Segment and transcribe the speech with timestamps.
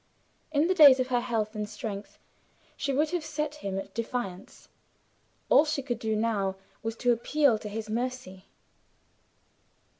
[0.51, 2.17] In the days of her health and strength,
[2.75, 4.67] she would have set him at defiance.
[5.47, 8.45] All she could do now was to appeal to his mercy.